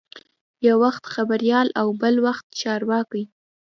[0.67, 3.23] یو وخت خبریال او بل وخت چارواکی.